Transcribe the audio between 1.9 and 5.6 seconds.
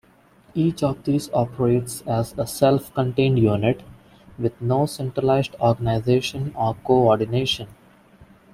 as a self-contained unit, with no centralized